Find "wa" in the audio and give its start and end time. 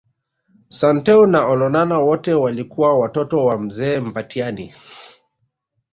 3.45-3.59